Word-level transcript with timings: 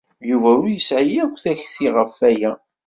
Yuba 0.29 0.49
ur 0.61 0.67
yesɛi 0.71 1.17
akk 1.25 1.35
takti 1.43 1.87
ɣef 1.95 2.13
waya. 2.19 2.51